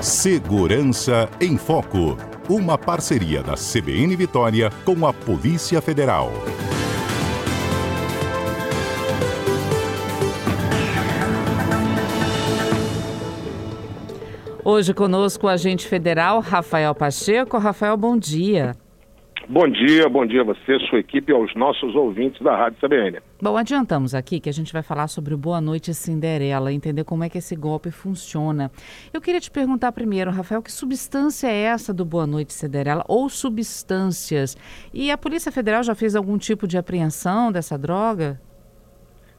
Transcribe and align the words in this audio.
Segurança 0.00 1.28
em 1.40 1.58
Foco. 1.58 2.16
Uma 2.48 2.78
parceria 2.78 3.42
da 3.42 3.54
CBN 3.54 4.14
Vitória 4.14 4.70
com 4.84 5.04
a 5.04 5.12
Polícia 5.12 5.82
Federal. 5.82 6.30
Hoje 14.64 14.94
conosco 14.94 15.46
o 15.46 15.50
agente 15.50 15.88
federal 15.88 16.38
Rafael 16.38 16.94
Pacheco. 16.94 17.58
Rafael, 17.58 17.96
bom 17.96 18.16
dia. 18.16 18.76
Bom 19.50 19.66
dia, 19.66 20.06
bom 20.10 20.26
dia 20.26 20.42
a 20.42 20.44
você, 20.44 20.78
sua 20.90 20.98
equipe 20.98 21.32
e 21.32 21.34
aos 21.34 21.54
nossos 21.54 21.94
ouvintes 21.94 22.38
da 22.42 22.54
Rádio 22.54 22.78
CBN. 22.82 23.18
Bom, 23.40 23.56
adiantamos 23.56 24.14
aqui 24.14 24.40
que 24.40 24.48
a 24.50 24.52
gente 24.52 24.70
vai 24.74 24.82
falar 24.82 25.08
sobre 25.08 25.32
o 25.32 25.38
Boa 25.38 25.58
Noite 25.58 25.94
Cinderela, 25.94 26.70
entender 26.70 27.02
como 27.02 27.24
é 27.24 27.30
que 27.30 27.38
esse 27.38 27.56
golpe 27.56 27.90
funciona. 27.90 28.70
Eu 29.10 29.22
queria 29.22 29.40
te 29.40 29.50
perguntar 29.50 29.90
primeiro, 29.92 30.30
Rafael, 30.30 30.60
que 30.60 30.70
substância 30.70 31.46
é 31.46 31.62
essa 31.62 31.94
do 31.94 32.04
Boa 32.04 32.26
Noite 32.26 32.52
Cinderela 32.52 33.02
ou 33.08 33.30
substâncias? 33.30 34.54
E 34.92 35.10
a 35.10 35.16
Polícia 35.16 35.50
Federal 35.50 35.82
já 35.82 35.94
fez 35.94 36.14
algum 36.14 36.36
tipo 36.36 36.68
de 36.68 36.76
apreensão 36.76 37.50
dessa 37.50 37.78
droga? 37.78 38.38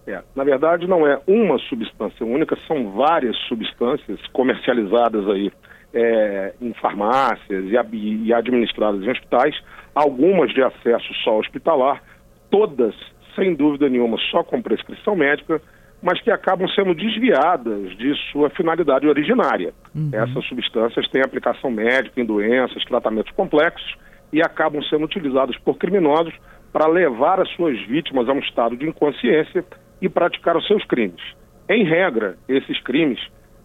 É, 0.07 0.23
na 0.35 0.43
verdade, 0.43 0.87
não 0.87 1.05
é 1.05 1.21
uma 1.27 1.59
substância 1.59 2.25
única, 2.25 2.57
são 2.67 2.93
várias 2.93 3.37
substâncias 3.47 4.19
comercializadas 4.33 5.27
aí 5.29 5.51
é, 5.93 6.53
em 6.61 6.73
farmácias 6.73 7.65
e, 7.65 8.25
e 8.25 8.33
administradas 8.33 9.01
em 9.01 9.09
hospitais, 9.09 9.55
algumas 9.99 10.53
de 10.53 10.63
acesso 10.63 11.13
só 11.23 11.37
hospitalar, 11.37 12.01
todas, 12.49 12.95
sem 13.35 13.53
dúvida 13.53 13.89
nenhuma, 13.89 14.17
só 14.31 14.43
com 14.43 14.61
prescrição 14.61 15.15
médica, 15.15 15.61
mas 16.01 16.21
que 16.21 16.31
acabam 16.31 16.67
sendo 16.69 16.95
desviadas 16.95 17.95
de 17.97 18.13
sua 18.31 18.49
finalidade 18.49 19.07
originária. 19.07 19.73
Uhum. 19.93 20.09
Essas 20.13 20.45
substâncias 20.45 21.07
têm 21.09 21.21
aplicação 21.21 21.69
médica 21.69 22.21
em 22.21 22.25
doenças, 22.25 22.83
tratamentos 22.85 23.31
complexos 23.33 23.95
e 24.31 24.41
acabam 24.41 24.81
sendo 24.83 25.05
utilizadas 25.05 25.57
por 25.57 25.77
criminosos 25.77 26.33
para 26.71 26.87
levar 26.87 27.41
as 27.41 27.49
suas 27.51 27.79
vítimas 27.87 28.29
a 28.29 28.33
um 28.33 28.39
estado 28.39 28.77
de 28.77 28.87
inconsciência 28.87 29.65
e 30.01 30.07
praticar 30.07 30.55
os 30.55 30.65
seus 30.67 30.85
crimes. 30.85 31.21
Em 31.67 31.83
regra, 31.83 32.37
esses 32.47 32.79
crimes 32.81 33.19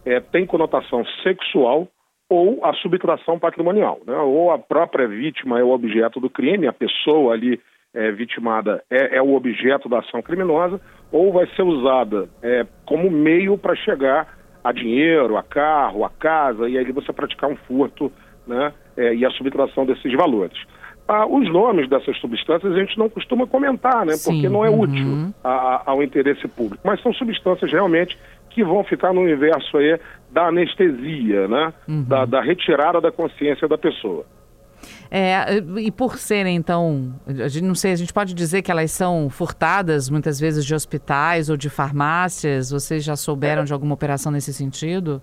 é, 0.04 0.20
têm 0.20 0.46
conotação 0.46 1.04
sexual 1.22 1.88
ou 2.28 2.64
a 2.64 2.72
subtração 2.74 3.38
patrimonial. 3.38 4.00
Né? 4.06 4.16
Ou 4.16 4.50
a 4.50 4.58
própria 4.58 5.06
vítima 5.06 5.58
é 5.58 5.64
o 5.64 5.70
objeto 5.70 6.20
do 6.20 6.30
crime, 6.30 6.66
a 6.66 6.72
pessoa 6.72 7.34
ali 7.34 7.60
é, 7.94 8.10
vitimada 8.10 8.82
é, 8.90 9.16
é, 9.18 9.22
o 9.22 9.34
objeto 9.34 9.88
da 9.88 10.00
ação 10.00 10.20
criminosa, 10.20 10.80
ou 11.12 11.32
vai 11.32 11.46
ser 11.54 11.62
usada 11.62 12.28
é, 12.42 12.66
como 12.84 13.10
meio 13.10 13.56
para 13.56 13.76
chegar 13.76 14.36
a 14.62 14.72
dinheiro, 14.72 15.36
a 15.36 15.42
carro, 15.42 16.04
a 16.04 16.10
casa, 16.10 16.68
e 16.68 16.78
aí 16.78 16.90
você 16.90 17.12
praticar 17.12 17.50
um 17.50 17.56
furto 17.56 18.10
né? 18.46 18.72
É, 18.96 19.14
e 19.14 19.24
a 19.24 19.30
subtração 19.30 19.84
desses 19.86 20.12
valores. 20.12 20.58
Ah, 21.06 21.26
os 21.26 21.50
nomes 21.52 21.88
dessas 21.88 22.16
substâncias 22.18 22.72
a 22.72 22.78
gente 22.78 22.98
não 22.98 23.10
costuma 23.10 23.46
comentar, 23.46 24.06
né? 24.06 24.14
Sim, 24.14 24.32
porque 24.32 24.48
não 24.48 24.64
é 24.64 24.70
uhum. 24.70 24.80
útil 24.80 25.34
a, 25.42 25.50
a, 25.50 25.82
ao 25.86 26.02
interesse 26.02 26.48
público. 26.48 26.82
Mas 26.82 27.02
são 27.02 27.12
substâncias 27.12 27.70
realmente 27.70 28.18
que 28.54 28.64
vão 28.64 28.84
ficar 28.84 29.12
no 29.12 29.20
universo 29.20 29.76
aí 29.76 29.98
da 30.30 30.48
anestesia, 30.48 31.48
né? 31.48 31.72
Uhum. 31.88 32.04
Da, 32.04 32.24
da, 32.24 32.40
retirada 32.40 33.00
da 33.00 33.10
consciência 33.10 33.66
da 33.66 33.76
pessoa. 33.76 34.24
É, 35.10 35.56
e 35.78 35.90
por 35.90 36.18
serem, 36.18 36.56
então, 36.56 37.14
a 37.26 37.48
gente, 37.48 37.64
não 37.64 37.74
sei, 37.74 37.92
a 37.92 37.96
gente 37.96 38.12
pode 38.12 38.34
dizer 38.34 38.62
que 38.62 38.70
elas 38.70 38.90
são 38.90 39.30
furtadas 39.30 40.10
muitas 40.10 40.38
vezes 40.38 40.64
de 40.64 40.74
hospitais 40.74 41.48
ou 41.48 41.56
de 41.56 41.70
farmácias? 41.70 42.70
Vocês 42.70 43.02
já 43.04 43.16
souberam 43.16 43.62
é. 43.62 43.64
de 43.64 43.72
alguma 43.72 43.94
operação 43.94 44.30
nesse 44.30 44.52
sentido? 44.52 45.22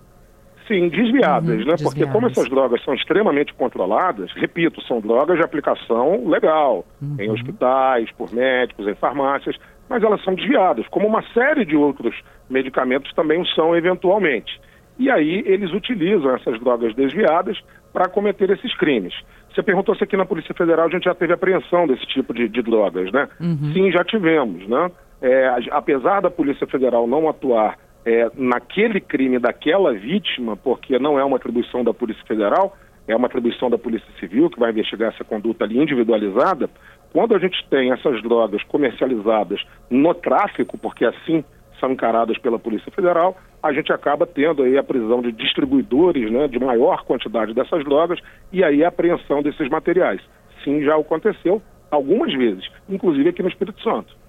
Sim, 0.72 0.88
desviadas, 0.88 1.44
uhum, 1.44 1.50
né? 1.50 1.56
Desviadas. 1.56 1.82
Porque 1.82 2.06
como 2.06 2.26
essas 2.26 2.48
drogas 2.48 2.82
são 2.82 2.94
extremamente 2.94 3.52
controladas, 3.54 4.32
repito, 4.34 4.80
são 4.82 5.00
drogas 5.00 5.36
de 5.36 5.44
aplicação 5.44 6.26
legal, 6.26 6.84
uhum. 7.00 7.16
em 7.18 7.30
hospitais, 7.30 8.10
por 8.12 8.32
médicos, 8.32 8.88
em 8.88 8.94
farmácias, 8.94 9.56
mas 9.88 10.02
elas 10.02 10.22
são 10.24 10.34
desviadas, 10.34 10.86
como 10.88 11.06
uma 11.06 11.22
série 11.34 11.66
de 11.66 11.76
outros 11.76 12.14
medicamentos 12.48 13.12
também 13.12 13.40
o 13.40 13.46
são 13.48 13.76
eventualmente. 13.76 14.58
E 14.98 15.10
aí 15.10 15.42
eles 15.46 15.72
utilizam 15.72 16.34
essas 16.34 16.58
drogas 16.58 16.94
desviadas 16.94 17.58
para 17.92 18.08
cometer 18.08 18.48
esses 18.50 18.74
crimes. 18.76 19.14
Você 19.52 19.62
perguntou 19.62 19.94
se 19.94 20.04
aqui 20.04 20.16
na 20.16 20.24
Polícia 20.24 20.54
Federal 20.54 20.86
a 20.86 20.90
gente 20.90 21.04
já 21.04 21.14
teve 21.14 21.32
apreensão 21.32 21.86
desse 21.86 22.06
tipo 22.06 22.32
de, 22.32 22.48
de 22.48 22.62
drogas, 22.62 23.12
né? 23.12 23.28
Uhum. 23.38 23.72
Sim, 23.74 23.92
já 23.92 24.02
tivemos, 24.02 24.66
né? 24.66 24.90
É, 25.20 25.54
apesar 25.70 26.20
da 26.20 26.30
Polícia 26.30 26.66
Federal 26.66 27.06
não 27.06 27.28
atuar 27.28 27.76
é, 28.04 28.30
naquele 28.34 29.00
crime 29.00 29.38
daquela 29.38 29.92
vítima, 29.92 30.56
porque 30.56 30.98
não 30.98 31.18
é 31.18 31.24
uma 31.24 31.36
atribuição 31.36 31.84
da 31.84 31.94
Polícia 31.94 32.24
Federal, 32.26 32.76
é 33.06 33.16
uma 33.16 33.26
atribuição 33.26 33.68
da 33.68 33.78
Polícia 33.78 34.08
Civil, 34.18 34.50
que 34.50 34.58
vai 34.58 34.70
investigar 34.70 35.12
essa 35.12 35.24
conduta 35.24 35.64
ali 35.64 35.78
individualizada. 35.78 36.68
Quando 37.12 37.34
a 37.34 37.38
gente 37.38 37.64
tem 37.68 37.92
essas 37.92 38.22
drogas 38.22 38.62
comercializadas 38.64 39.60
no 39.90 40.14
tráfico, 40.14 40.78
porque 40.78 41.04
assim 41.04 41.44
são 41.78 41.90
encaradas 41.90 42.38
pela 42.38 42.58
Polícia 42.58 42.92
Federal, 42.92 43.36
a 43.62 43.72
gente 43.72 43.92
acaba 43.92 44.24
tendo 44.24 44.62
aí 44.62 44.78
a 44.78 44.82
prisão 44.82 45.20
de 45.20 45.32
distribuidores 45.32 46.30
né, 46.30 46.46
de 46.46 46.58
maior 46.58 47.04
quantidade 47.04 47.52
dessas 47.52 47.84
drogas 47.84 48.20
e 48.52 48.62
aí 48.62 48.84
a 48.84 48.88
apreensão 48.88 49.42
desses 49.42 49.68
materiais. 49.68 50.20
Sim, 50.62 50.82
já 50.82 50.96
aconteceu 50.96 51.60
algumas 51.90 52.32
vezes, 52.32 52.64
inclusive 52.88 53.28
aqui 53.28 53.42
no 53.42 53.48
Espírito 53.48 53.82
Santo. 53.82 54.21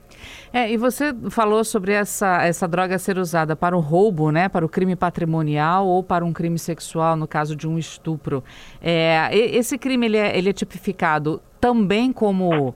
É, 0.52 0.72
e 0.72 0.78
você 0.78 1.14
falou 1.30 1.64
sobre 1.64 1.94
essa, 1.94 2.44
essa 2.44 2.68
droga 2.68 2.98
ser 2.98 3.18
usada 3.18 3.56
para 3.56 3.76
o 3.76 3.80
roubo, 3.80 4.32
né, 4.32 4.50
para 4.50 4.66
o 4.66 4.70
crime 4.70 4.96
patrimonial 4.96 5.88
ou 5.88 6.04
para 6.04 6.24
um 6.24 6.34
crime 6.34 6.60
sexual, 6.60 7.16
no 7.16 7.28
caso 7.28 7.56
de 7.56 7.68
um 7.68 7.78
estupro. 7.78 8.44
É, 8.82 9.30
esse 9.34 9.78
crime 9.78 10.06
ele 10.06 10.18
é, 10.18 10.38
ele 10.38 10.50
é 10.50 10.54
tipificado 10.54 11.42
também 11.60 12.12
como 12.12 12.74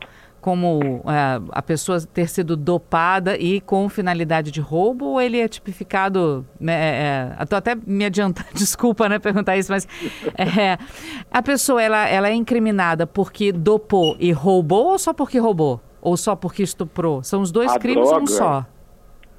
como 0.47 1.03
é, 1.05 1.41
a 1.51 1.61
pessoa 1.61 1.99
ter 1.99 2.29
sido 2.29 2.55
dopada 2.55 3.37
e 3.37 3.59
com 3.59 3.89
finalidade 3.89 4.49
de 4.49 4.61
roubo, 4.61 5.03
ou 5.05 5.21
ele 5.21 5.39
é 5.41 5.47
tipificado. 5.47 6.45
Né, 6.57 6.73
é, 6.73 7.35
é, 7.37 7.55
até 7.55 7.75
me 7.75 8.05
adiantar, 8.05 8.45
desculpa 8.55 9.09
né, 9.09 9.19
perguntar 9.19 9.57
isso, 9.57 9.69
mas 9.71 9.85
é, 10.37 10.77
a 11.29 11.43
pessoa 11.43 11.81
ela, 11.81 12.07
ela 12.07 12.29
é 12.29 12.33
incriminada 12.33 13.05
porque 13.05 13.51
dopou 13.51 14.15
e 14.21 14.31
roubou 14.31 14.91
ou 14.91 14.99
só 14.99 15.11
porque 15.11 15.37
roubou? 15.37 15.81
Ou 16.07 16.15
só 16.15 16.37
porque 16.37 16.63
estuprou? 16.63 17.21
São 17.21 17.41
os 17.41 17.51
dois 17.51 17.69
a 17.69 17.77
crimes 17.77 18.07
droga, 18.07 18.23
um 18.23 18.27
só? 18.27 18.65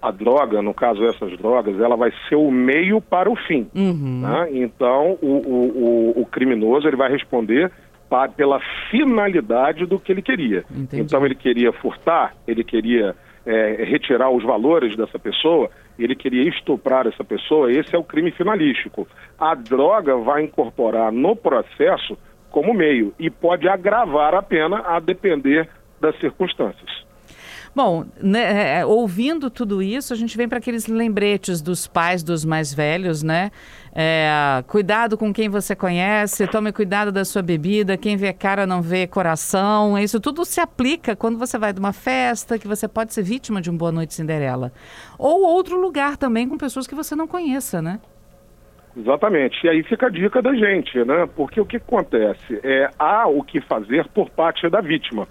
A 0.03 0.11
droga, 0.11 0.61
no 0.61 0.75
caso 0.75 1.03
essas 1.07 1.35
drogas, 1.39 1.81
ela 1.81 1.97
vai 1.97 2.13
ser 2.29 2.35
o 2.37 2.51
meio 2.51 3.01
para 3.01 3.31
o 3.31 3.35
fim. 3.35 3.67
Uhum. 3.75 4.21
Né? 4.21 4.49
Então, 4.53 5.17
o, 5.23 5.27
o, 5.27 6.13
o, 6.19 6.21
o, 6.21 6.27
criminoso 6.27 6.87
ele 6.87 6.97
vai 6.97 7.11
responder 7.11 7.73
pela 8.37 8.61
finalidade 8.91 9.87
do 9.87 9.99
que 9.99 10.13
ele 10.13 10.21
queria. 10.21 10.63
Entendi. 10.71 11.03
Então, 11.03 11.25
ele 11.25 11.35
queria 11.35 11.73
furtar, 11.73 12.35
ele 12.47 12.63
queria 12.63 13.17
é, 13.47 13.85
retirar 13.85 14.29
os 14.29 14.45
valores 14.45 14.95
dessa 14.95 15.19
pessoa, 15.19 15.71
ele 15.99 16.15
queria 16.15 16.47
estuprar 16.51 17.07
essa 17.07 17.25
pessoa, 17.25 17.73
esse 17.73 17.97
é 17.97 17.99
o 17.99 18.05
crime 18.05 18.31
finalístico. 18.31 19.09
A 19.39 19.55
droga 19.55 20.19
vai 20.19 20.45
incorporar 20.45 21.11
no 21.11 21.35
processo 21.35 22.19
como 22.51 22.75
meio 22.75 23.15
e 23.19 23.31
pode 23.31 23.67
agravar 23.69 24.35
a 24.35 24.43
pena 24.43 24.83
a 24.87 25.01
depender 25.01 25.67
das 26.01 26.19
circunstâncias. 26.19 27.09
Bom, 27.75 28.07
né, 28.21 28.41
é, 28.41 28.81
é, 28.81 28.87
ouvindo 28.87 29.51
tudo 29.51 29.83
isso, 29.83 30.13
a 30.13 30.17
gente 30.17 30.37
vem 30.37 30.49
para 30.49 30.59
aqueles 30.59 30.87
lembretes 30.87 31.61
dos 31.61 31.87
pais 31.87 32.23
dos 32.23 32.45
mais 32.45 32.75
velhos, 32.75 33.23
né? 33.23 33.51
É, 33.95 34.65
cuidado 34.67 35.17
com 35.17 35.33
quem 35.33 35.49
você 35.49 35.77
conhece, 35.77 36.47
tome 36.49 36.73
cuidado 36.73 37.13
da 37.13 37.25
sua 37.25 37.43
bebida, 37.43 37.97
quem 37.97 38.17
vê 38.17 38.33
cara 38.33 38.67
não 38.67 38.83
vê 38.83 39.07
coração. 39.07 39.99
Isso 39.99 40.19
tudo 40.19 40.45
se 40.45 40.61
aplica 40.61 41.15
quando 41.15 41.39
você 41.39 41.59
vai 41.59 41.73
de 41.73 41.79
uma 41.79 41.93
festa, 41.93 42.59
que 42.59 42.67
você 42.67 42.89
pode 42.89 43.13
ser 43.13 43.23
vítima 43.23 43.61
de 43.61 43.71
um 43.71 43.77
Boa 43.77 43.93
Noite 43.93 44.15
Cinderela. 44.15 44.73
Ou 45.19 45.43
outro 45.43 45.81
lugar 45.81 46.17
também 46.17 46.49
com 46.49 46.59
pessoas 46.59 46.87
que 46.87 46.95
você 46.95 47.15
não 47.15 47.29
conheça, 47.29 47.81
né? 47.81 48.01
Exatamente. 48.97 49.65
E 49.65 49.69
aí 49.69 49.83
fica 49.85 50.07
a 50.07 50.11
dica 50.11 50.43
da 50.43 50.55
gente, 50.55 50.99
né? 51.05 51.29
Porque 51.37 51.61
o 51.61 51.67
que 51.67 51.77
acontece? 51.77 52.59
É, 52.65 52.91
há 52.99 53.29
o 53.29 53.43
que 53.43 53.61
fazer 53.61 54.09
por 54.09 54.29
parte 54.31 54.69
da 54.69 54.81
vítima. 54.81 55.29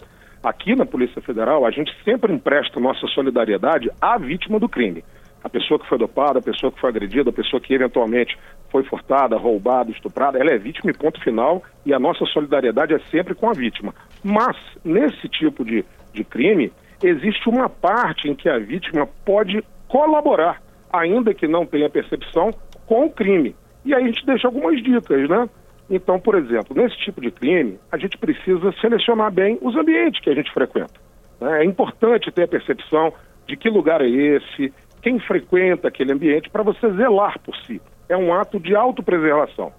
Aqui 0.47 0.77
na 0.77 0.85
Polícia 0.85 1.21
Federal, 1.21 1.65
a 1.65 1.71
gente 1.71 1.93
sempre 2.05 2.31
empresta 2.31 2.79
nossa 2.79 3.05
solidariedade 3.07 3.91
à 3.99 4.17
vítima 4.17 4.57
do 4.57 4.69
crime. 4.69 5.03
A 5.43 5.49
pessoa 5.49 5.77
que 5.77 5.85
foi 5.89 5.97
dopada, 5.97 6.39
a 6.39 6.41
pessoa 6.41 6.71
que 6.71 6.79
foi 6.79 6.89
agredida, 6.89 7.31
a 7.31 7.33
pessoa 7.33 7.59
que 7.59 7.73
eventualmente 7.73 8.37
foi 8.71 8.85
furtada, 8.85 9.35
roubada, 9.35 9.91
estuprada, 9.91 10.39
ela 10.39 10.51
é 10.51 10.57
vítima 10.57 10.89
e 10.89 10.97
ponto 10.97 11.21
final, 11.21 11.61
e 11.85 11.93
a 11.93 11.99
nossa 11.99 12.25
solidariedade 12.27 12.93
é 12.93 12.99
sempre 13.11 13.35
com 13.35 13.49
a 13.49 13.51
vítima. 13.51 13.93
Mas, 14.23 14.55
nesse 14.85 15.27
tipo 15.27 15.65
de, 15.65 15.83
de 16.13 16.23
crime, 16.23 16.71
existe 17.03 17.49
uma 17.49 17.67
parte 17.67 18.29
em 18.29 18.33
que 18.33 18.47
a 18.47 18.57
vítima 18.57 19.05
pode 19.25 19.61
colaborar, 19.89 20.61
ainda 20.93 21.33
que 21.33 21.45
não 21.45 21.65
tenha 21.65 21.89
percepção, 21.89 22.51
com 22.85 23.07
o 23.07 23.11
crime. 23.11 23.53
E 23.83 23.93
aí 23.93 24.01
a 24.01 24.07
gente 24.07 24.25
deixa 24.25 24.47
algumas 24.47 24.81
dicas, 24.81 25.27
né? 25.27 25.49
Então, 25.89 26.19
por 26.19 26.35
exemplo, 26.35 26.75
nesse 26.75 26.97
tipo 26.97 27.21
de 27.21 27.31
crime, 27.31 27.79
a 27.91 27.97
gente 27.97 28.17
precisa 28.17 28.73
selecionar 28.81 29.31
bem 29.31 29.57
os 29.61 29.75
ambientes 29.75 30.21
que 30.21 30.29
a 30.29 30.35
gente 30.35 30.51
frequenta. 30.51 30.99
Né? 31.39 31.61
É 31.61 31.65
importante 31.65 32.31
ter 32.31 32.43
a 32.43 32.47
percepção 32.47 33.13
de 33.47 33.55
que 33.55 33.69
lugar 33.69 34.01
é 34.01 34.09
esse, 34.09 34.73
quem 35.01 35.19
frequenta 35.19 35.87
aquele 35.87 36.11
ambiente, 36.11 36.49
para 36.49 36.63
você 36.63 36.91
zelar 36.93 37.39
por 37.39 37.55
si. 37.65 37.81
É 38.09 38.17
um 38.17 38.33
ato 38.33 38.59
de 38.59 38.75
autopreservação. 38.75 39.71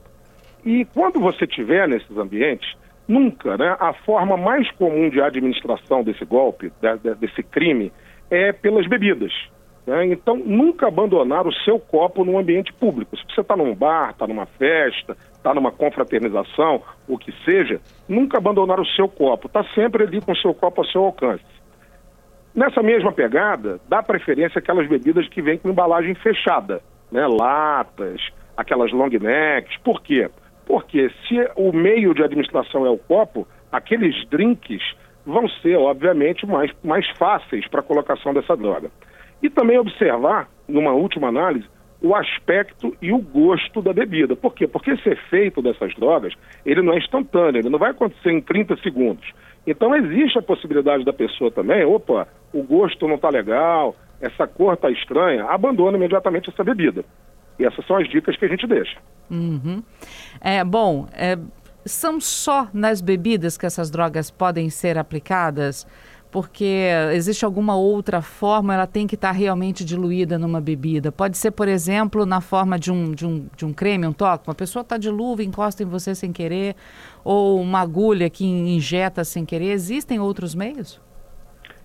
E 0.64 0.84
quando 0.87 1.20
você 1.20 1.46
tiver 1.46 1.87
nesses 1.87 2.16
ambientes, 2.16 2.75
nunca, 3.06 3.56
né, 3.56 3.76
a 3.78 3.93
forma 3.93 4.37
mais 4.37 4.70
comum 4.72 5.11
de 5.11 5.20
administração 5.20 6.02
desse 6.02 6.25
golpe, 6.25 6.72
desse 7.20 7.43
crime, 7.43 7.93
é 8.31 8.52
pelas 8.52 8.87
bebidas. 8.87 9.32
Né? 9.88 10.08
Então, 10.08 10.37
nunca 10.37 10.87
abandonar 10.87 11.46
o 11.46 11.52
seu 11.64 11.79
copo 11.79 12.23
num 12.23 12.38
ambiente 12.38 12.75
público. 12.75 13.17
Se 13.17 13.25
você 13.26 13.40
está 13.40 13.56
num 13.56 13.75
bar, 13.75 14.11
está 14.11 14.26
numa 14.26 14.44
festa, 14.44 15.17
está 15.32 15.55
numa 15.55 15.73
confraternização, 15.73 16.82
o 17.08 17.17
que 17.17 17.32
seja, 17.43 17.81
nunca 18.06 18.37
abandonar 18.37 18.79
o 18.79 18.85
seu 18.85 19.08
copo. 19.08 19.46
Está 19.46 19.64
sempre 19.75 20.05
ali 20.05 20.20
com 20.20 20.32
o 20.32 20.37
seu 20.37 20.52
copo 20.52 20.82
ao 20.82 20.87
seu 20.88 21.05
alcance. 21.05 21.43
Nessa 22.55 22.82
mesma 22.82 23.12
pegada, 23.12 23.81
dá 23.88 24.02
preferência 24.02 24.58
àquelas 24.58 24.87
bebidas 24.87 25.26
que 25.29 25.40
vêm 25.40 25.56
com 25.56 25.70
embalagem 25.70 26.14
fechada, 26.17 26.82
né? 27.11 27.26
latas, 27.26 28.20
aquelas 28.58 28.93
long 28.93 29.08
necks. 29.08 29.79
Por 29.79 30.02
quê? 30.02 30.29
Porque 30.67 31.08
se 31.26 31.50
o 31.56 31.73
meio 31.73 32.12
de 32.12 32.23
administração 32.23 32.85
é 32.85 32.90
o 32.90 32.99
copo, 32.99 33.49
aqueles 33.73 34.14
drinks 34.29 34.82
vão 35.25 35.49
ser, 35.49 35.76
obviamente, 35.76 36.46
mais, 36.46 36.70
mais 36.85 37.08
fáceis 37.17 37.67
para 37.69 37.81
a 37.81 37.82
colocação 37.82 38.35
dessa 38.35 38.55
droga. 38.55 38.90
E 39.43 39.49
também 39.49 39.79
observar, 39.79 40.49
numa 40.67 40.93
última 40.93 41.29
análise, 41.29 41.67
o 42.00 42.14
aspecto 42.14 42.96
e 43.02 43.12
o 43.12 43.19
gosto 43.19 43.82
da 43.82 43.93
bebida. 43.93 44.37
Por 44.37 44.55
quê? 44.55 44.67
Porque 44.67 44.93
esse 44.93 45.08
efeito 45.08 45.61
dessas 45.61 45.94
drogas, 45.94 46.32
ele 46.64 46.82
não 46.82 46.93
é 46.93 46.99
instantâneo, 46.99 47.61
ele 47.61 47.69
não 47.69 47.79
vai 47.79 47.90
acontecer 47.90 48.31
em 48.31 48.40
30 48.40 48.76
segundos. 48.79 49.32
Então 49.67 49.94
existe 49.94 50.38
a 50.38 50.43
possibilidade 50.43 51.05
da 51.05 51.12
pessoa 51.12 51.50
também, 51.50 51.85
opa, 51.85 52.29
o 52.52 52.62
gosto 52.62 53.06
não 53.06 53.17
está 53.17 53.29
legal, 53.29 53.94
essa 54.20 54.46
cor 54.46 54.75
está 54.75 54.90
estranha, 54.90 55.44
abandona 55.44 55.96
imediatamente 55.96 56.50
essa 56.50 56.64
bebida. 56.64 57.05
E 57.58 57.64
essas 57.64 57.85
são 57.87 57.96
as 57.96 58.08
dicas 58.08 58.37
que 58.37 58.44
a 58.44 58.49
gente 58.49 58.67
deixa. 58.67 58.99
Uhum. 59.29 59.82
É, 60.40 60.62
bom, 60.64 61.06
é, 61.12 61.37
são 61.85 62.20
só 62.20 62.69
nas 62.73 63.00
bebidas 63.00 63.58
que 63.58 63.67
essas 63.67 63.90
drogas 63.90 64.31
podem 64.31 64.70
ser 64.70 64.96
aplicadas? 64.96 65.87
Porque 66.30 66.90
existe 67.12 67.44
alguma 67.44 67.76
outra 67.76 68.20
forma, 68.20 68.75
ela 68.75 68.86
tem 68.86 69.06
que 69.06 69.14
estar 69.14 69.32
realmente 69.32 69.84
diluída 69.84 70.38
numa 70.38 70.60
bebida. 70.60 71.10
Pode 71.10 71.38
ser, 71.38 71.50
por 71.52 71.69
exemplo, 71.69 72.26
na 72.26 72.40
forma 72.40 72.78
de 72.78 72.92
um, 72.92 73.12
de 73.12 73.26
um, 73.26 73.46
de 73.56 73.64
um 73.64 73.72
creme, 73.72 74.06
um 74.06 74.12
toque. 74.12 74.48
Uma 74.48 74.54
pessoa 74.54 74.82
está 74.82 74.98
de 74.98 75.10
luva, 75.10 75.42
encosta 75.42 75.82
em 75.82 75.86
você 75.86 76.14
sem 76.14 76.32
querer, 76.32 76.76
ou 77.25 77.60
uma 77.60 77.80
agulha 77.80 78.28
que 78.28 78.44
injeta 78.44 79.25
sem 79.25 79.44
querer. 79.44 79.70
Existem 79.70 80.20
outros 80.20 80.54
meios? 80.54 81.00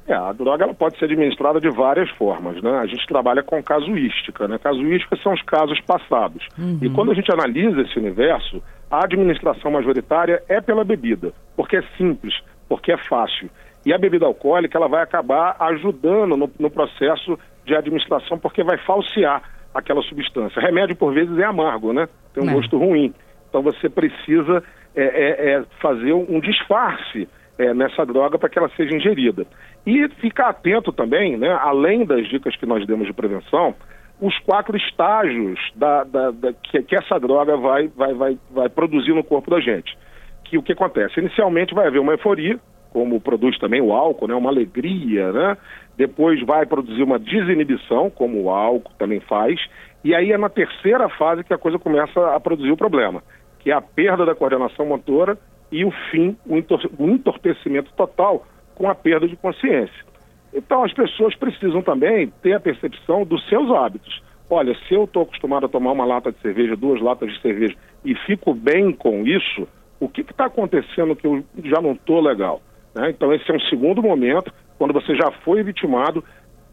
É, 0.05 0.13
a 0.13 0.33
droga 0.33 0.65
ela 0.65 0.73
pode 0.73 0.99
ser 0.99 1.05
administrada 1.05 1.61
de 1.61 1.69
várias 1.69 2.09
formas, 2.11 2.61
né? 2.61 2.71
A 2.79 2.85
gente 2.85 3.07
trabalha 3.07 3.41
com 3.41 3.63
casuística, 3.63 4.47
né? 4.49 4.57
Casuística 4.57 5.15
são 5.23 5.33
os 5.33 5.41
casos 5.43 5.79
passados. 5.81 6.45
Uhum. 6.59 6.77
E 6.81 6.89
quando 6.89 7.11
a 7.11 7.15
gente 7.15 7.31
analisa 7.31 7.81
esse 7.81 7.97
universo, 7.97 8.61
a 8.91 9.05
administração 9.05 9.71
majoritária 9.71 10.43
é 10.49 10.59
pela 10.59 10.83
bebida, 10.83 11.31
porque 11.55 11.77
é 11.77 11.83
simples, 11.97 12.33
porque 12.67 12.91
é 12.91 12.97
fácil. 12.97 13.49
E 13.85 13.93
a 13.93 13.97
bebida 13.97 14.25
alcoólica 14.25 14.77
ela 14.77 14.87
vai 14.87 15.03
acabar 15.03 15.55
ajudando 15.59 16.37
no, 16.37 16.49
no 16.59 16.69
processo 16.69 17.37
de 17.65 17.75
administração, 17.75 18.37
porque 18.37 18.63
vai 18.63 18.77
falsear 18.77 19.41
aquela 19.73 20.01
substância. 20.03 20.61
Remédio, 20.61 20.95
por 20.95 21.13
vezes, 21.13 21.37
é 21.37 21.43
amargo, 21.43 21.91
né? 21.93 22.07
Tem 22.33 22.43
um 22.43 22.49
é. 22.49 22.53
gosto 22.53 22.77
ruim. 22.77 23.13
Então 23.49 23.61
você 23.61 23.89
precisa 23.89 24.63
é, 24.95 25.03
é, 25.03 25.53
é 25.53 25.63
fazer 25.81 26.13
um 26.13 26.39
disfarce 26.39 27.27
é, 27.57 27.73
nessa 27.73 28.05
droga 28.05 28.37
para 28.37 28.49
que 28.49 28.57
ela 28.57 28.69
seja 28.75 28.95
ingerida. 28.95 29.45
E 29.85 30.07
ficar 30.19 30.49
atento 30.49 30.91
também, 30.91 31.37
né, 31.37 31.51
além 31.61 32.05
das 32.05 32.27
dicas 32.27 32.55
que 32.55 32.65
nós 32.65 32.85
demos 32.85 33.05
de 33.05 33.13
prevenção, 33.13 33.75
os 34.21 34.37
quatro 34.39 34.77
estágios 34.77 35.59
da, 35.75 36.03
da, 36.03 36.31
da 36.31 36.53
que, 36.53 36.81
que, 36.83 36.95
essa 36.95 37.19
droga 37.19 37.57
vai, 37.57 37.87
vai, 37.89 38.13
vai, 38.13 38.37
vai 38.51 38.69
produzir 38.69 39.13
no 39.13 39.23
corpo 39.23 39.51
da 39.51 39.59
gente. 39.59 39.97
Que 40.45 40.57
o 40.57 40.63
que 40.63 40.71
acontece? 40.71 41.19
Inicialmente 41.19 41.73
vai 41.73 41.87
haver 41.87 41.99
uma 41.99 42.13
euforia, 42.13 42.59
como 42.93 43.19
produz 43.19 43.57
também 43.57 43.81
o 43.81 43.91
álcool, 43.91 44.27
né, 44.27 44.35
uma 44.35 44.51
alegria, 44.51 45.31
né? 45.31 45.57
Depois 45.97 46.39
vai 46.45 46.65
produzir 46.65 47.01
uma 47.01 47.17
desinibição, 47.17 48.09
como 48.09 48.43
o 48.43 48.49
álcool 48.51 48.93
também 48.99 49.19
faz, 49.19 49.59
e 50.03 50.13
aí 50.13 50.31
é 50.31 50.37
na 50.37 50.49
terceira 50.49 51.09
fase 51.09 51.43
que 51.43 51.53
a 51.53 51.57
coisa 51.57 51.79
começa 51.79 52.35
a 52.35 52.39
produzir 52.39 52.71
o 52.71 52.77
problema, 52.77 53.23
que 53.59 53.71
é 53.71 53.73
a 53.73 53.81
perda 53.81 54.25
da 54.25 54.35
coordenação 54.35 54.85
motora 54.85 55.37
e 55.71 55.83
o 55.83 55.91
fim, 56.11 56.37
o, 56.45 56.53
o 56.53 57.09
entorpecimento 57.09 57.91
total 57.93 58.45
com 58.75 58.87
a 58.87 58.93
perda 58.93 59.27
de 59.27 59.35
consciência. 59.35 60.05
Então 60.53 60.83
as 60.83 60.93
pessoas 60.93 61.35
precisam 61.35 61.81
também 61.81 62.31
ter 62.43 62.53
a 62.53 62.59
percepção 62.59 63.25
dos 63.25 63.47
seus 63.49 63.71
hábitos. 63.71 64.21
Olha, 64.49 64.75
se 64.87 64.93
eu 64.93 65.05
estou 65.05 65.23
acostumado 65.23 65.65
a 65.65 65.69
tomar 65.69 65.93
uma 65.93 66.05
lata 66.05 66.31
de 66.31 66.39
cerveja, 66.39 66.75
duas 66.75 67.01
latas 67.01 67.31
de 67.31 67.41
cerveja 67.41 67.75
e 68.05 68.13
fico 68.13 68.53
bem 68.53 68.91
com 68.91 69.25
isso, 69.25 69.67
o 69.99 70.07
que 70.07 70.21
está 70.21 70.45
acontecendo 70.45 71.15
que 71.15 71.25
eu 71.25 71.43
já 71.63 71.81
não 71.81 71.93
estou 71.93 72.21
legal? 72.21 72.61
Né? 72.93 73.09
Então, 73.09 73.33
esse 73.33 73.49
é 73.51 73.55
um 73.55 73.59
segundo 73.61 74.01
momento, 74.01 74.53
quando 74.77 74.93
você 74.93 75.15
já 75.15 75.31
foi 75.43 75.63
vitimado, 75.63 76.23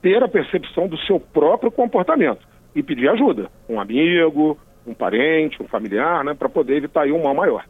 ter 0.02 0.22
a 0.22 0.28
percepção 0.28 0.88
do 0.88 0.99
seu 0.99 1.20
próprio 1.20 1.70
comportamento 1.70 2.46
e 2.75 2.82
pedir 2.82 3.08
ajuda. 3.08 3.50
Um 3.69 3.81
amigo, 3.81 4.58
um 4.87 4.94
parente, 4.94 5.62
um 5.62 5.69
familiar, 5.69 6.25
né? 6.25 6.34
para 6.34 6.49
poder 6.49 6.76
evitar 6.76 7.02
aí 7.02 7.12
um 7.12 7.22
mal 7.22 7.34
maior. 7.34 7.64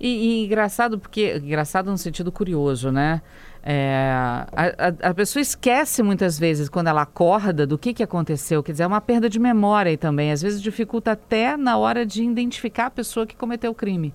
E, 0.00 0.08
e, 0.08 0.44
engraçado, 0.46 0.98
porque. 0.98 1.36
Engraçado 1.36 1.90
no 1.90 1.96
sentido 1.96 2.32
curioso, 2.32 2.90
né? 2.90 3.22
É, 3.62 4.10
a, 4.12 4.46
a, 5.06 5.10
a, 5.10 5.14
pessoa 5.14 5.40
esquece 5.40 6.02
muitas 6.02 6.36
vezes, 6.36 6.68
quando 6.68 6.88
ela 6.88 7.02
acorda, 7.02 7.64
do 7.64 7.78
que, 7.78 7.94
que 7.94 8.02
aconteceu. 8.02 8.62
Quer 8.62 8.72
dizer, 8.72 8.84
é 8.84 8.86
uma 8.86 9.00
perda 9.00 9.28
de 9.28 9.38
memória 9.38 9.96
também. 9.96 10.32
Às 10.32 10.42
vezes 10.42 10.60
dificulta 10.60 11.12
até 11.12 11.56
na 11.56 11.78
hora 11.78 12.04
de 12.04 12.24
identificar 12.24 12.86
a 12.86 12.90
pessoa 12.90 13.24
que 13.24 13.36
cometeu 13.36 13.70
o 13.70 13.74
crime. 13.74 14.12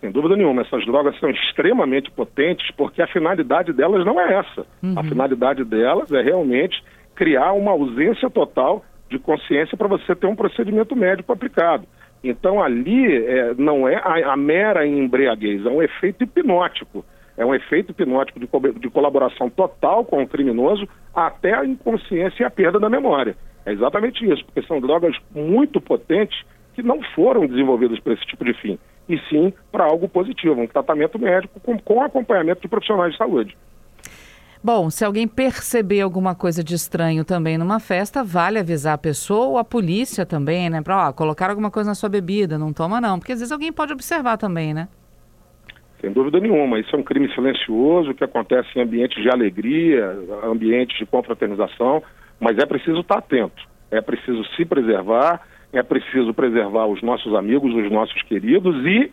Sem 0.00 0.12
dúvida 0.12 0.36
nenhuma, 0.36 0.62
essas 0.62 0.84
drogas 0.86 1.18
são 1.18 1.28
extremamente 1.30 2.10
potentes 2.10 2.70
porque 2.76 3.02
a 3.02 3.06
finalidade 3.08 3.72
delas 3.72 4.04
não 4.04 4.20
é 4.20 4.34
essa. 4.34 4.66
Uhum. 4.82 4.94
A 4.96 5.02
finalidade 5.02 5.64
delas 5.64 6.12
é 6.12 6.22
realmente 6.22 6.82
criar 7.16 7.52
uma 7.52 7.72
ausência 7.72 8.30
total 8.30 8.84
de 9.10 9.18
consciência 9.18 9.76
para 9.76 9.88
você 9.88 10.14
ter 10.14 10.26
um 10.26 10.36
procedimento 10.36 10.94
médico 10.94 11.32
aplicado. 11.32 11.84
Então 12.22 12.62
ali 12.62 13.26
é, 13.26 13.54
não 13.54 13.88
é 13.88 13.96
a, 13.96 14.34
a, 14.34 14.36
mera 14.36 14.86
embriaguez, 14.86 15.66
é 15.66 15.68
um 15.68 15.82
efeito 15.82 16.22
hipnótico. 16.22 17.04
É 17.36 17.44
um 17.44 17.54
efeito 17.54 17.92
hipnótico 17.92 18.38
de, 18.40 18.46
co 18.46 18.60
de 18.60 18.90
colaboração 18.90 19.48
total 19.48 20.04
com 20.04 20.22
o 20.22 20.28
criminoso 20.28 20.88
até 21.14 21.54
a 21.54 21.64
inconsciência 21.64 22.42
e 22.42 22.46
a 22.46 22.50
perda 22.50 22.78
da 22.78 22.90
memória. 22.90 23.36
É 23.64 23.72
exatamente 23.72 24.24
isso, 24.28 24.44
porque 24.44 24.62
são 24.62 24.80
drogas 24.80 25.16
muito 25.34 25.80
potentes 25.80 26.40
que 26.74 26.82
não 26.82 27.00
foram 27.14 27.46
desenvolvidas 27.46 27.98
para 28.00 28.12
esse 28.12 28.26
tipo 28.26 28.44
de 28.44 28.54
fim 28.54 28.78
e 29.08 29.18
sim 29.28 29.52
para 29.72 29.84
algo 29.84 30.08
positivo, 30.08 30.60
um 30.60 30.66
tratamento 30.66 31.18
médico 31.18 31.58
com, 31.60 31.78
com 31.78 32.02
acompanhamento 32.02 32.60
de 32.60 32.68
profissionais 32.68 33.12
de 33.12 33.18
saúde. 33.18 33.56
Bom, 34.62 34.90
se 34.90 35.04
alguém 35.04 35.28
perceber 35.28 36.00
alguma 36.00 36.34
coisa 36.34 36.64
de 36.64 36.74
estranho 36.74 37.24
também 37.24 37.56
numa 37.56 37.78
festa, 37.78 38.24
vale 38.24 38.58
avisar 38.58 38.94
a 38.94 38.98
pessoa 38.98 39.46
ou 39.46 39.58
a 39.58 39.64
polícia 39.64 40.26
também, 40.26 40.68
né? 40.68 40.82
Para 40.82 41.12
colocar 41.12 41.48
alguma 41.48 41.70
coisa 41.70 41.90
na 41.90 41.94
sua 41.94 42.08
bebida, 42.08 42.58
não 42.58 42.72
toma 42.72 43.00
não, 43.00 43.18
porque 43.18 43.32
às 43.32 43.38
vezes 43.38 43.52
alguém 43.52 43.72
pode 43.72 43.92
observar 43.92 44.36
também, 44.36 44.74
né? 44.74 44.88
Sem 46.00 46.12
dúvida 46.12 46.40
nenhuma, 46.40 46.78
isso 46.78 46.94
é 46.94 46.98
um 46.98 47.02
crime 47.02 47.32
silencioso 47.34 48.14
que 48.14 48.24
acontece 48.24 48.68
em 48.76 48.82
ambientes 48.82 49.22
de 49.22 49.30
alegria, 49.30 50.16
ambientes 50.44 50.98
de 50.98 51.06
confraternização, 51.06 52.02
mas 52.40 52.58
é 52.58 52.66
preciso 52.66 53.00
estar 53.00 53.18
atento, 53.18 53.62
é 53.90 54.00
preciso 54.00 54.44
se 54.56 54.64
preservar 54.64 55.40
é 55.72 55.82
preciso 55.82 56.32
preservar 56.32 56.86
os 56.86 57.02
nossos 57.02 57.34
amigos, 57.34 57.74
os 57.74 57.90
nossos 57.90 58.20
queridos 58.22 58.74
e, 58.86 59.12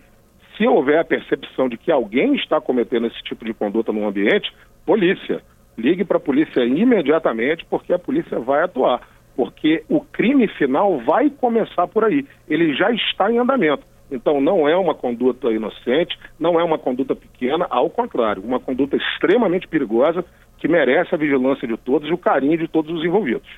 se 0.56 0.68
houver 0.68 1.00
a 1.00 1.06
percepção 1.06 1.68
de 1.68 1.78
que 1.78 1.92
alguém 1.92 2.36
está 2.36 2.62
cometendo 2.62 3.08
esse 3.08 3.22
tipo 3.24 3.44
de 3.44 3.54
conduta 3.54 3.92
no 3.92 4.08
ambiente, 4.08 4.54
polícia. 4.86 5.42
Ligue 5.78 6.06
para 6.06 6.18
a 6.18 6.22
polícia 6.22 6.64
imediatamente, 6.64 7.66
porque 7.66 7.92
a 7.92 8.00
polícia 8.00 8.40
vai 8.40 8.64
atuar. 8.64 9.02
Porque 9.36 9.84
o 9.90 10.00
crime 10.00 10.48
final 10.48 11.00
vai 11.00 11.30
começar 11.30 11.88
por 11.88 12.06
aí. 12.06 12.26
Ele 12.48 12.74
já 12.74 12.90
está 12.92 13.30
em 13.30 13.38
andamento. 13.38 13.84
Então, 14.10 14.40
não 14.40 14.70
é 14.70 14.78
uma 14.78 14.96
conduta 14.96 15.52
inocente, 15.52 16.18
não 16.40 16.60
é 16.60 16.64
uma 16.64 16.78
conduta 16.78 17.16
pequena, 17.16 17.68
ao 17.70 17.90
contrário, 17.90 18.42
uma 18.44 18.60
conduta 18.60 18.96
extremamente 18.96 19.68
perigosa 19.68 20.24
que 20.58 20.68
merece 20.68 21.14
a 21.14 21.18
vigilância 21.18 21.68
de 21.68 21.76
todos 21.76 22.10
e 22.10 22.14
o 22.14 22.18
carinho 22.18 22.58
de 22.58 22.68
todos 22.68 22.96
os 22.96 23.04
envolvidos. 23.04 23.50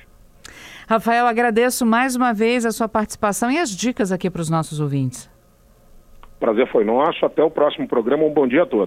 Rafael, 0.88 1.26
agradeço 1.26 1.84
mais 1.84 2.16
uma 2.16 2.32
vez 2.32 2.64
a 2.64 2.72
sua 2.72 2.88
participação 2.88 3.50
e 3.50 3.58
as 3.58 3.68
dicas 3.68 4.10
aqui 4.10 4.30
para 4.30 4.40
os 4.40 4.48
nossos 4.48 4.80
ouvintes. 4.80 5.30
Prazer 6.40 6.66
foi 6.72 6.82
nosso. 6.82 7.26
Até 7.26 7.42
o 7.42 7.50
próximo 7.50 7.86
programa. 7.86 8.24
Um 8.24 8.32
bom 8.32 8.48
dia 8.48 8.62
a 8.62 8.66
todos. 8.66 8.86